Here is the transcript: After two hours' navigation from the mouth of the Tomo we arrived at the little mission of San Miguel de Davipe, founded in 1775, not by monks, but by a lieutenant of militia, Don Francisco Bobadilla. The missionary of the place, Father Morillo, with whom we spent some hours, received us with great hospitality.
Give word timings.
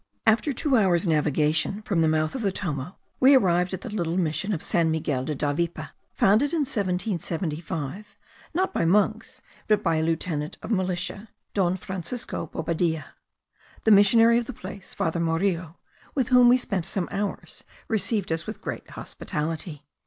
After 0.25 0.51
two 0.51 0.77
hours' 0.77 1.05
navigation 1.05 1.83
from 1.83 2.01
the 2.01 2.07
mouth 2.07 2.33
of 2.33 2.41
the 2.41 2.51
Tomo 2.51 2.97
we 3.19 3.35
arrived 3.35 3.71
at 3.71 3.81
the 3.81 3.89
little 3.89 4.17
mission 4.17 4.51
of 4.51 4.63
San 4.63 4.89
Miguel 4.89 5.25
de 5.25 5.35
Davipe, 5.35 5.91
founded 6.15 6.53
in 6.53 6.61
1775, 6.61 8.07
not 8.55 8.73
by 8.73 8.83
monks, 8.83 9.43
but 9.67 9.83
by 9.83 9.97
a 9.97 10.03
lieutenant 10.03 10.57
of 10.63 10.71
militia, 10.71 11.27
Don 11.53 11.77
Francisco 11.77 12.47
Bobadilla. 12.51 13.13
The 13.83 13.91
missionary 13.91 14.39
of 14.39 14.45
the 14.45 14.53
place, 14.53 14.95
Father 14.95 15.19
Morillo, 15.19 15.77
with 16.15 16.29
whom 16.29 16.49
we 16.49 16.57
spent 16.57 16.87
some 16.87 17.07
hours, 17.11 17.63
received 17.87 18.31
us 18.31 18.47
with 18.47 18.59
great 18.59 18.89
hospitality. 18.89 19.85